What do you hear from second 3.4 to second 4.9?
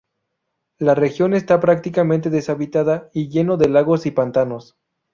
de lagos y pantanos.